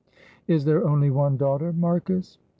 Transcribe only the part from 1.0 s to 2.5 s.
one daughter, Marcus?"